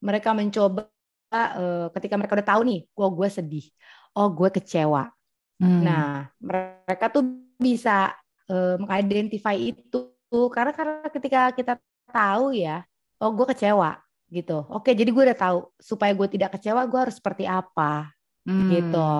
[0.01, 0.89] Mereka mencoba
[1.31, 3.67] uh, ketika mereka udah tahu nih, gue gue sedih
[4.15, 5.11] oh gue kecewa.
[5.59, 5.83] Hmm.
[5.83, 7.23] Nah, mereka tuh
[7.59, 8.15] bisa
[8.51, 10.11] uh, mengidentify itu
[10.51, 11.75] karena karena ketika kita
[12.11, 12.83] tahu ya,
[13.23, 14.03] oh gue kecewa
[14.35, 14.67] gitu.
[14.71, 18.11] Oke, jadi gue udah tahu supaya gue tidak kecewa gue harus seperti apa
[18.47, 18.69] hmm.
[18.75, 19.11] gitu.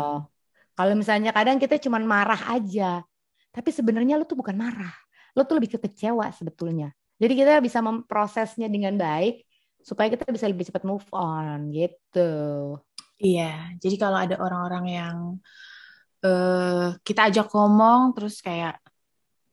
[0.75, 3.07] Kalau misalnya kadang kita cuma marah aja,
[3.55, 4.95] tapi sebenarnya lo tuh bukan marah,
[5.39, 6.91] lo tuh lebih ke kecewa sebetulnya.
[7.23, 9.47] Jadi kita bisa memprosesnya dengan baik
[9.79, 12.33] supaya kita bisa lebih cepat move on gitu.
[13.23, 15.17] Iya, jadi kalau ada orang-orang yang
[16.27, 18.83] uh, kita ajak ngomong terus kayak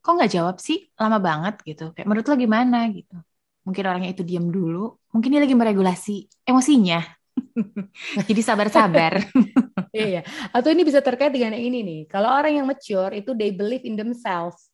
[0.01, 1.93] kok nggak jawab sih lama banget gitu.
[1.93, 3.17] Kayak menurut lo gimana gitu.
[3.61, 7.05] Mungkin orangnya itu diam dulu, mungkin dia lagi meregulasi emosinya.
[8.27, 9.21] jadi sabar-sabar.
[9.93, 12.01] iya, atau ini bisa terkait dengan yang ini nih.
[12.09, 14.73] Kalau orang yang mature itu they believe in themselves.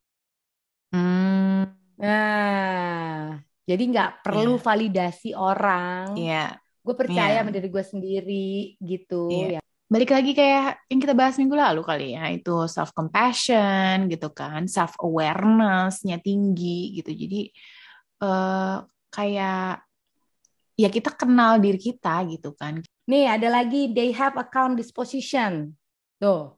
[0.95, 1.75] Hmm.
[1.99, 3.35] Nah,
[3.67, 4.63] jadi nggak perlu yeah.
[4.63, 6.15] validasi orang.
[6.15, 6.31] Iya.
[6.31, 7.43] Yeah gue percaya yeah.
[7.43, 9.59] sama diri gue sendiri gitu yeah.
[9.59, 9.61] ya.
[9.87, 14.67] Balik lagi kayak yang kita bahas minggu lalu kali ya itu self compassion gitu kan
[14.67, 17.11] self awarenessnya tinggi gitu.
[17.11, 17.41] Jadi
[18.23, 19.83] uh, kayak
[20.77, 22.83] ya kita kenal diri kita gitu kan.
[23.07, 25.75] Nih ada lagi they have account disposition.
[26.19, 26.55] Tuh.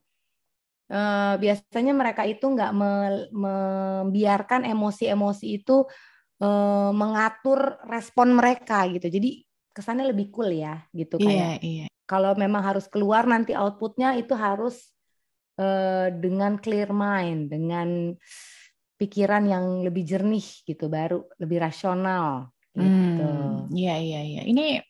[0.89, 5.86] Uh, biasanya mereka itu nggak me membiarkan emosi-emosi itu
[6.42, 9.06] uh, mengatur respon mereka gitu.
[9.06, 9.46] Jadi
[9.80, 11.56] kesannya lebih cool ya gitu iya, kayak.
[11.63, 11.86] Iya, iya.
[12.04, 14.92] Kalau memang harus keluar nanti outputnya itu harus
[15.56, 18.12] uh, dengan clear mind, dengan
[19.00, 23.24] pikiran yang lebih jernih gitu, baru lebih rasional gitu.
[23.24, 24.42] Hmm, iya iya iya.
[24.44, 24.84] Ini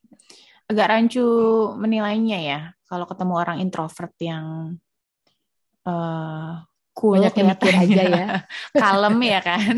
[0.70, 1.26] agak rancu
[1.82, 4.78] menilainya ya kalau ketemu orang introvert yang
[5.90, 6.62] uh,
[6.94, 8.28] cool banyak yang mikir aja ya
[8.82, 9.76] kalem ya kan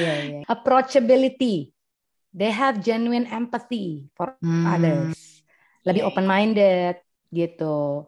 [0.00, 0.40] iya, iya.
[0.48, 1.68] approachability
[2.30, 4.66] they have genuine empathy for hmm.
[4.66, 5.42] others
[5.86, 6.08] lebih yeah.
[6.10, 6.96] open minded
[7.30, 8.06] gitu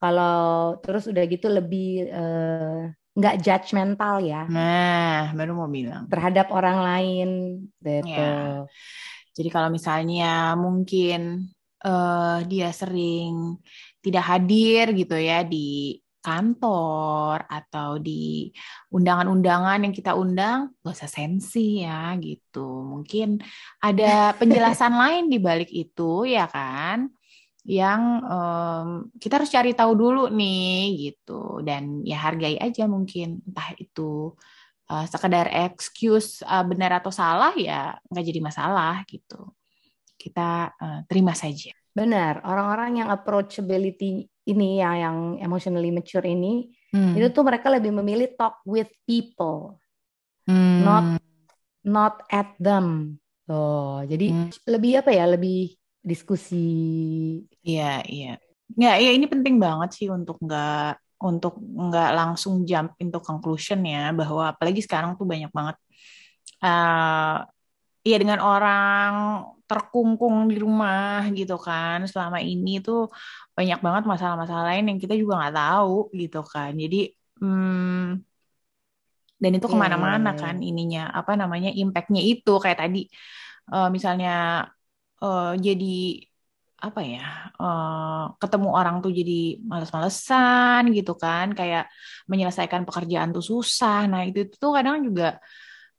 [0.00, 6.78] kalau terus udah gitu lebih uh, nggak judgmental ya nah baru mau bilang terhadap orang
[6.80, 7.28] lain
[7.82, 8.64] gitu yeah.
[9.34, 11.50] jadi kalau misalnya mungkin
[11.84, 13.60] uh, dia sering
[14.00, 18.52] tidak hadir gitu ya di kantor atau di
[18.92, 22.84] undangan-undangan yang kita undang gak usah sensi ya gitu.
[22.84, 23.40] Mungkin
[23.80, 27.08] ada penjelasan lain di balik itu ya kan?
[27.64, 31.64] Yang um, kita harus cari tahu dulu nih gitu.
[31.64, 34.36] Dan ya hargai aja mungkin entah itu
[34.92, 39.56] uh, sekedar excuse uh, benar atau salah ya nggak jadi masalah gitu.
[40.20, 41.72] Kita uh, terima saja.
[41.90, 47.14] Benar orang-orang yang approachability ini ya yang emotionally mature ini hmm.
[47.14, 49.78] itu tuh mereka lebih memilih talk with people
[50.46, 50.82] hmm.
[50.82, 51.06] not
[51.86, 54.50] not at them tuh jadi hmm.
[54.68, 56.66] lebih apa ya lebih diskusi
[57.62, 58.34] iya iya
[58.78, 64.08] ya ya ini penting banget sih untuk nggak untuk nggak langsung jump into conclusion ya
[64.14, 65.76] bahwa apalagi sekarang tuh banyak banget
[66.64, 67.44] uh,
[68.00, 69.12] ya dengan orang
[69.68, 71.98] terkungkung di rumah gitu kan.
[72.10, 73.12] Selama ini tuh
[73.56, 76.70] banyak banget masalah-masalah lain yang kita juga nggak tahu gitu kan.
[76.74, 76.96] Jadi
[77.40, 78.18] hmm,
[79.40, 82.50] dan itu iya, ke mana-mana yeah, yeah, kan ininya apa namanya impactnya itu.
[82.62, 82.98] Kayak tadi
[83.72, 84.68] uh, misalnya
[85.24, 85.96] uh, jadi
[86.80, 91.52] apa ya uh, ketemu orang tuh jadi males-malesan gitu kan.
[91.56, 91.88] Kayak
[92.30, 94.08] menyelesaikan pekerjaan tuh susah.
[94.10, 95.40] Nah itu tuh kadang juga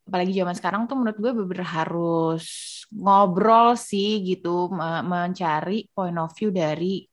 [0.08, 2.46] apalagi zaman sekarang tuh menurut gue bener harus
[2.92, 4.68] ngobrol sih gitu
[5.06, 7.06] mencari point of view dari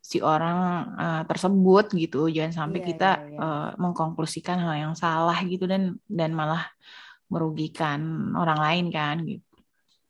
[0.00, 0.58] si orang
[0.96, 3.40] uh, tersebut gitu jangan sampai yeah, kita yeah, yeah.
[3.44, 6.64] Uh, mengkonklusikan hal yang salah gitu dan dan malah
[7.28, 9.44] merugikan orang lain kan gitu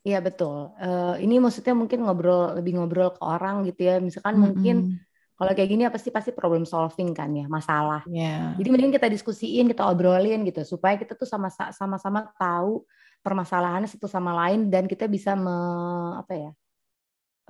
[0.01, 0.73] Iya betul.
[0.81, 4.01] Uh, ini maksudnya mungkin ngobrol lebih ngobrol ke orang gitu ya.
[4.01, 4.49] Misalkan mm -hmm.
[4.49, 4.77] mungkin
[5.41, 8.05] kalau kayak gini pasti pasti problem solving kan ya masalah.
[8.05, 8.53] Yeah.
[8.61, 12.85] Jadi mending kita diskusiin, kita obrolin gitu supaya kita tuh sama-sama sama tahu
[13.25, 15.57] permasalahannya satu sama lain dan kita bisa me,
[16.21, 16.51] apa ya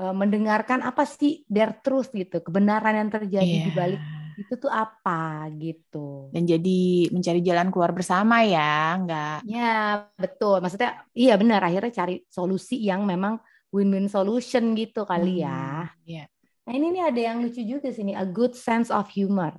[0.01, 3.67] uh, mendengarkan apa sih their truth gitu, kebenaran yang terjadi yeah.
[3.67, 4.03] di balik
[4.41, 6.33] itu tuh apa gitu.
[6.33, 9.45] Dan jadi mencari jalan keluar bersama ya, enggak?
[9.45, 10.65] Ya betul.
[10.65, 11.61] Maksudnya iya benar.
[11.61, 13.37] Akhirnya cari solusi yang memang
[13.69, 15.93] win-win solution gitu kali ya.
[15.93, 16.25] hmm, ya.
[16.25, 16.29] Yeah.
[16.69, 19.57] Nah ini nih ada yang lucu juga sini, a good sense of humor.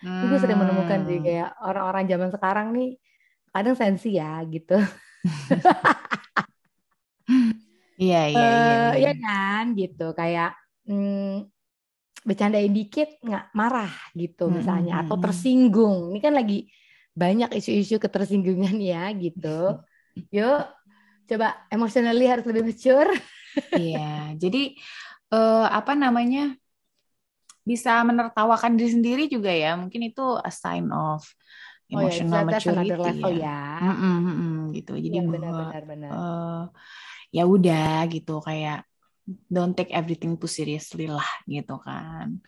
[0.00, 0.28] Hmm.
[0.28, 2.90] Gue sering menemukan sih kayak orang-orang zaman sekarang nih
[3.54, 4.76] kadang sensi ya gitu.
[7.94, 8.74] Iya iya iya.
[8.90, 10.58] Uh, iya kan gitu kayak
[10.90, 11.46] hmm,
[12.26, 15.02] bercandain dikit nggak marah gitu misalnya hmm.
[15.06, 16.10] atau tersinggung.
[16.10, 16.66] Ini kan lagi
[17.14, 19.78] banyak isu-isu ketersinggungan ya gitu.
[20.36, 20.62] Yuk
[21.24, 23.14] coba emotionally harus lebih mature.
[23.70, 24.74] Iya, jadi
[25.32, 26.56] uh, apa namanya
[27.64, 29.78] bisa menertawakan diri sendiri juga ya.
[29.78, 31.24] Mungkin itu a sign of
[31.88, 33.60] emotional oh, ya, maturity level ya.
[33.80, 33.92] ya.
[33.96, 34.92] Mm -mm, gitu.
[35.00, 36.10] Jadi ya, benar, benar, benar.
[36.12, 36.62] Uh,
[37.32, 38.84] ya udah gitu kayak
[39.48, 42.38] don't take everything too seriously lah gitu kan.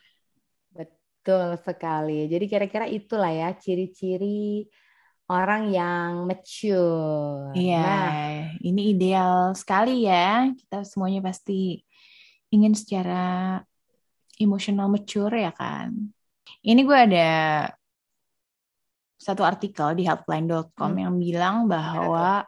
[0.71, 2.29] Betul sekali.
[2.29, 4.69] Jadi kira-kira itulah ya ciri-ciri
[5.27, 7.51] orang yang mature.
[7.57, 8.13] Iya, nah,
[8.63, 10.53] ini ideal sekali ya.
[10.55, 11.83] Kita semuanya pasti
[12.51, 13.59] ingin secara
[14.39, 15.93] emosional mature ya kan.
[16.63, 17.31] Ini gue ada
[19.17, 21.03] satu artikel di helpline.com hmm.
[21.03, 22.45] yang bilang bahwa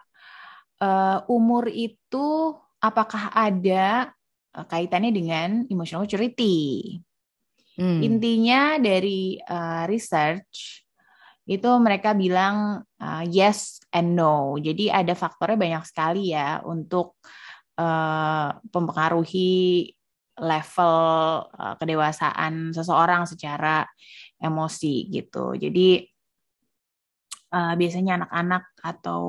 [0.78, 4.12] uh, umur itu apakah ada
[4.54, 6.98] uh, kaitannya dengan emotional maturity.
[7.78, 8.02] Hmm.
[8.02, 10.82] Intinya dari uh, research
[11.48, 14.60] itu mereka bilang uh, yes and no.
[14.60, 17.47] Jadi ada faktornya banyak sekali ya untuk uh,
[18.74, 19.94] mempengaruhi
[20.38, 20.94] level
[21.50, 23.84] uh, kedewasaan seseorang secara
[24.38, 25.58] emosi gitu.
[25.58, 26.06] Jadi
[27.54, 29.24] uh, biasanya anak-anak atau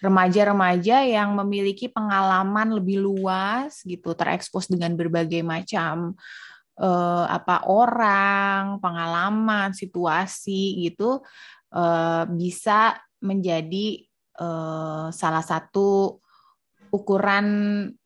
[0.00, 6.16] remaja-remaja yang memiliki pengalaman lebih luas gitu terekspos dengan berbagai macam
[6.80, 11.20] apa orang, pengalaman, situasi gitu
[12.40, 14.00] bisa menjadi
[15.12, 16.16] salah satu
[16.90, 17.46] ukuran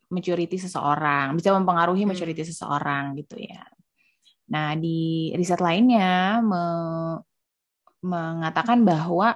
[0.09, 2.11] maturity seseorang, bisa mempengaruhi hmm.
[2.13, 3.65] maturity seseorang gitu ya.
[4.53, 6.63] Nah, di riset lainnya me
[8.05, 9.33] mengatakan bahwa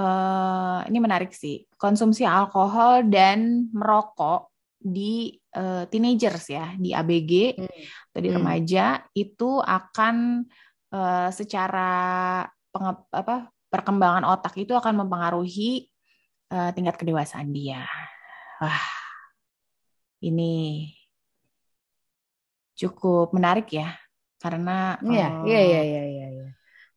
[0.00, 4.48] uh, ini menarik sih konsumsi alkohol dan merokok
[4.80, 8.12] di uh, teenagers ya di ABG hmm.
[8.12, 8.36] atau di hmm.
[8.40, 10.44] remaja itu akan
[10.92, 11.92] uh, secara
[12.72, 15.88] penge, apa perkembangan otak itu akan mempengaruhi
[16.52, 17.84] uh, tingkat kedewasaan dia.
[18.64, 18.80] Wah,
[20.24, 20.88] ini
[22.72, 23.92] cukup menarik ya
[24.40, 26.48] karena iya iya iya iya iya ya.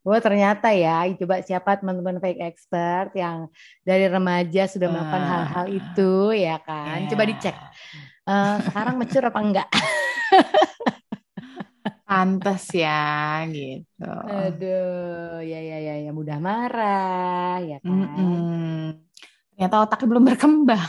[0.08, 3.52] Oh ternyata ya, coba siapa teman-teman fake expert yang
[3.84, 7.04] dari remaja sudah melakukan uh, hal-hal itu ya kan?
[7.04, 7.12] Yeah.
[7.12, 7.56] Coba dicek.
[8.24, 9.68] Uh, sekarang mature apa enggak?
[12.08, 14.12] Pantes ya gitu.
[14.32, 17.92] Aduh, ya ya ya ya mudah marah ya kan.
[17.92, 18.84] Mm -mm.
[19.52, 20.88] Ternyata otaknya belum berkembang.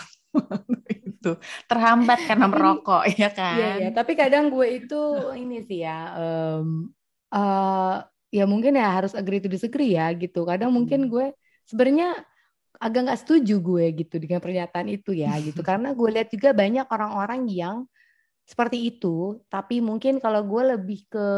[1.19, 1.33] Itu
[1.67, 3.57] terhambat karena merokok ya kan.
[3.59, 5.01] Iya ya, tapi kadang gue itu
[5.35, 6.91] ini sih ya um,
[7.35, 10.47] uh, ya mungkin ya harus agree to disagree ya gitu.
[10.47, 11.11] Kadang mungkin hmm.
[11.11, 11.27] gue
[11.69, 12.17] sebenarnya
[12.79, 15.61] agak nggak setuju gue gitu dengan pernyataan itu ya gitu.
[15.69, 17.77] Karena gue lihat juga banyak orang-orang yang
[18.49, 19.43] seperti itu.
[19.51, 21.29] Tapi mungkin kalau gue lebih ke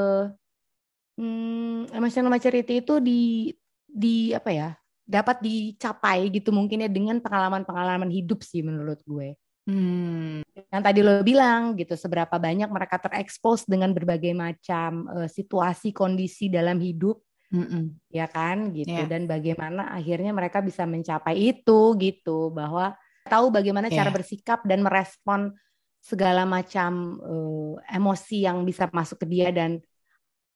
[1.18, 3.52] hmm, emotional maturity itu di
[3.90, 4.70] di apa ya
[5.10, 9.34] dapat dicapai gitu mungkin ya dengan pengalaman-pengalaman hidup sih menurut gue.
[9.66, 10.46] Hmm.
[10.70, 16.46] Yang tadi lo bilang gitu, seberapa banyak mereka terekspos dengan berbagai macam uh, situasi kondisi
[16.50, 17.98] dalam hidup, Mm-mm.
[18.10, 19.06] ya kan gitu, yeah.
[19.06, 22.94] dan bagaimana akhirnya mereka bisa mencapai itu gitu, bahwa
[23.26, 24.02] tahu bagaimana yeah.
[24.02, 25.54] cara bersikap dan merespon
[26.00, 29.78] segala macam uh, emosi yang bisa masuk ke dia dan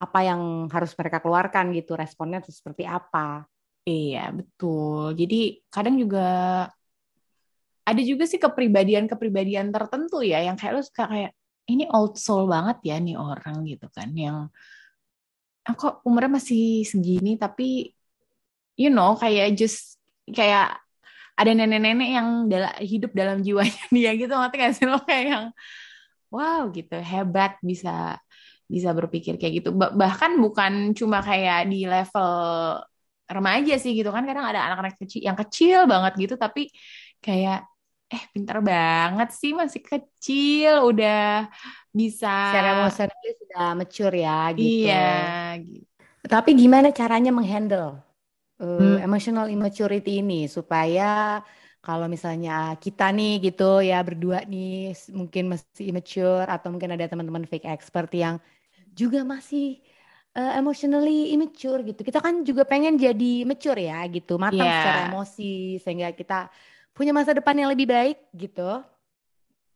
[0.01, 3.47] apa yang harus mereka keluarkan gitu, responnya seperti apa.
[3.89, 5.13] Iya betul.
[5.21, 5.37] Jadi
[5.73, 6.21] kadang juga
[7.85, 11.33] ada juga sih kepribadian-kepribadian tertentu ya yang kayak lu suka kayak
[11.69, 14.09] ini old soul banget ya nih orang gitu kan.
[14.17, 14.49] Yang
[15.69, 17.37] ah, kok umurnya masih segini?
[17.37, 17.93] Tapi
[18.81, 20.01] you know kayak just
[20.33, 20.81] kayak
[21.37, 24.99] ada nenek-nenek yang dal hidup dalam jiwanya dia gitu ngerti gak sih lo?
[25.05, 25.45] Kayak yang
[26.33, 26.97] wow gitu.
[27.05, 28.17] Hebat bisa
[28.65, 29.71] bisa berpikir kayak gitu.
[29.77, 32.33] Bahkan bukan cuma kayak di level
[33.25, 36.69] remaja sih gitu kan kadang ada anak-anak kecil yang kecil banget gitu tapi
[37.25, 37.65] kayak
[38.13, 41.49] eh pintar banget sih masih kecil udah
[41.89, 44.87] bisa secara emosional sudah mature ya gitu.
[44.87, 45.09] Iya.
[45.65, 45.87] Gitu.
[46.25, 48.01] Tapi gimana caranya menghandle
[48.61, 49.03] uh, hmm.
[49.03, 51.41] emotional immaturity ini supaya
[51.85, 57.45] kalau misalnya kita nih gitu ya berdua nih mungkin masih immature atau mungkin ada teman-teman
[57.45, 58.41] fake expert yang
[58.95, 59.85] juga masih
[60.35, 62.03] uh, emotionally immature gitu.
[62.03, 64.83] Kita kan juga pengen jadi mature ya gitu, matang yeah.
[64.83, 66.51] secara emosi sehingga kita
[66.95, 68.83] punya masa depan yang lebih baik gitu.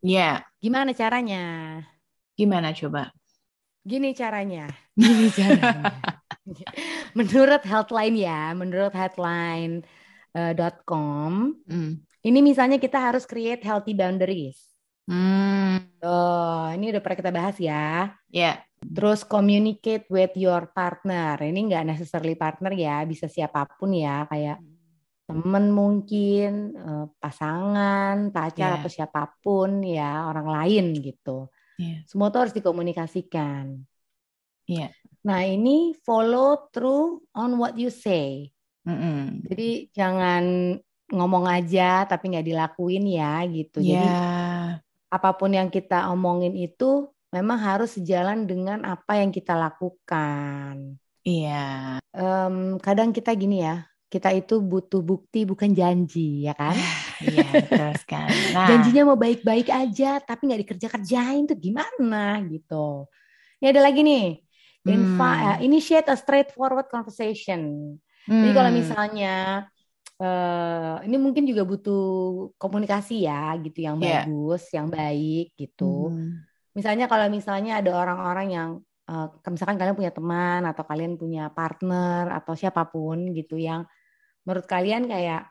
[0.03, 0.43] Iya.
[0.43, 0.63] Yeah.
[0.63, 1.43] Gimana caranya?
[2.39, 3.11] Gimana coba?
[3.83, 4.69] Gini caranya.
[4.95, 5.97] Gini caranya.
[7.19, 9.83] menurut Healthline ya, menurut headline.com,
[10.35, 11.93] uh, mm.
[12.25, 14.61] ini misalnya kita harus create healthy boundaries.
[15.09, 15.89] Hmm.
[16.05, 18.13] Oh, ini udah pernah kita bahas ya.
[18.29, 18.53] Ya.
[18.53, 18.68] Yeah.
[18.79, 21.39] Terus communicate with your partner.
[21.39, 24.79] Ini nggak necessarily partner ya, bisa siapa pun ya, kayak hmm
[25.29, 28.77] temen mungkin, uh, pasangan, pacar yeah.
[28.81, 31.53] atau siapa pun ya, orang lain gitu.
[31.77, 32.01] Yeah.
[32.09, 33.77] Semua itu harus dikomunikasikan.
[34.65, 34.91] Yeah.
[35.29, 38.57] Nah ini follow through on what you say.
[38.89, 39.21] Mm -hmm.
[39.53, 40.45] Jadi jangan
[41.13, 43.85] ngomong aja tapi nggak dilakuin ya gitu.
[43.85, 44.01] Yeah.
[44.01, 44.09] Jadi
[45.13, 50.97] apa pun yang kita omongin itu memang harus sejalan dengan apa yang kita lakukan.
[51.27, 52.01] Iya.
[52.17, 56.77] Um, kadang kita gini ya, kita itu butuh bukti bukan janji ya kan?
[57.19, 58.31] Iya terus kan.
[58.55, 58.71] Nah.
[58.71, 63.11] Janjinya mau baik-baik aja tapi nggak dikerja-kerjain tuh gimana gitu.
[63.59, 64.39] Ini ada lagi nih.
[64.87, 65.19] Hmm.
[65.19, 67.93] uh, initiate a straightforward conversation.
[68.23, 68.39] Hmm.
[68.47, 68.79] Jadi kalau hmm.
[68.79, 69.35] misalnya
[70.23, 72.07] uh, ini mungkin juga butuh
[72.55, 74.23] komunikasi ya gitu yang yeah.
[74.23, 76.15] bagus, yang baik gitu.
[76.15, 76.48] Hmm.
[76.79, 78.71] Misalnya kalau misalnya ada orang-orang yang
[79.11, 83.83] uh, misalkan kalian punya teman atau kalian punya partner atau siapa pun gitu yang
[84.47, 85.51] menurut kalian kayak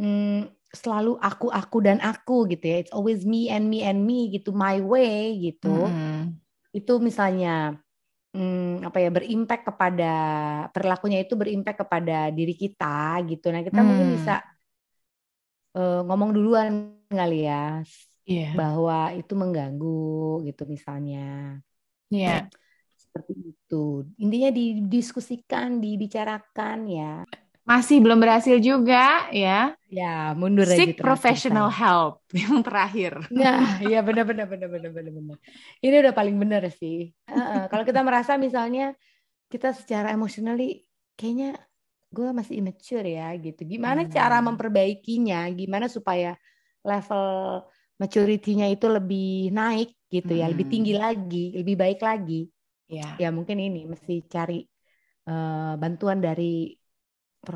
[0.00, 4.30] hmm, selalu aku aku dan aku gitu ya it's always me and me and me
[4.32, 6.38] gitu my way gitu mm.
[6.70, 7.74] itu misalnya
[8.30, 10.12] hmm, apa ya berimpact kepada
[10.70, 13.86] perilakunya itu berimpact kepada diri kita gitu nah kita mm.
[13.86, 14.14] mungkin hmm.
[14.14, 14.34] bisa
[15.74, 17.82] uh, ngomong duluan kali ya
[18.26, 18.52] yeah.
[18.56, 21.60] bahwa itu mengganggu gitu misalnya
[22.08, 22.48] yeah.
[22.96, 27.14] seperti itu intinya didiskusikan dibicarakan ya
[27.70, 29.78] masih belum berhasil juga ya.
[29.86, 33.30] Ya, mundur Seek aja professional help yang terakhir.
[33.30, 35.36] Nah, iya benar benar benar benar benar benar.
[35.78, 37.14] Ini udah paling benar sih.
[37.30, 38.98] Uh, kalau kita merasa misalnya
[39.46, 40.82] kita secara emotionally
[41.14, 41.58] kayaknya
[42.10, 43.62] gue masih immature ya gitu.
[43.62, 44.10] Gimana hmm.
[44.10, 45.46] cara memperbaikinya?
[45.54, 46.34] Gimana supaya
[46.82, 47.62] level
[48.00, 51.02] maturity-nya itu lebih naik gitu ya, lebih tinggi hmm.
[51.04, 52.48] lagi, lebih baik lagi.
[52.90, 54.66] Ya, ya mungkin ini mesti cari
[55.30, 56.74] uh, bantuan dari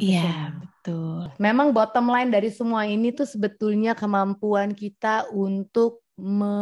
[0.01, 1.29] Iya, betul.
[1.37, 6.57] Memang bottom line dari semua ini tuh sebetulnya kemampuan kita untuk me,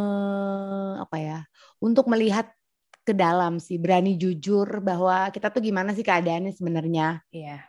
[0.99, 1.39] apa ya?
[1.79, 2.51] Untuk melihat
[3.07, 7.23] ke dalam sih, berani jujur bahwa kita tuh gimana sih keadaannya sebenarnya.
[7.31, 7.63] Iya.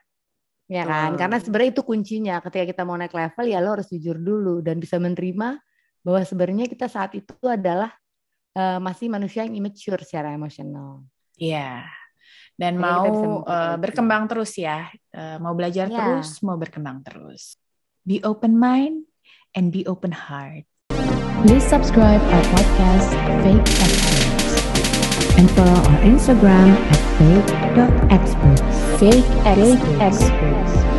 [0.66, 1.14] Ya kan?
[1.14, 2.42] Karena sebenarnya itu kuncinya.
[2.42, 5.60] Ketika kita mau naik level ya lo harus jujur dulu dan bisa menerima
[6.04, 7.90] bahwa sebenarnya kita saat itu adalah
[8.54, 11.02] uh, masih manusia yang immature secara emosional.
[11.40, 11.88] Iya
[12.54, 15.98] dan Jadi mau uh, berkembang terus ya, uh, mau belajar yeah.
[15.98, 17.58] terus, mau berkembang terus.
[18.06, 19.10] Be open mind
[19.58, 20.68] and be open heart.
[21.44, 23.10] Please subscribe our podcast
[23.42, 24.52] Fake Experts
[25.36, 28.62] and follow our Instagram at fake.experts.
[29.02, 29.82] Fake experts.
[29.82, 30.93] Fake experts.